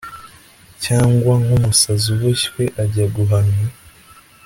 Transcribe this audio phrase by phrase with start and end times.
[0.83, 3.65] Cyangwa nkumusazi uboshywe ajya guhanwa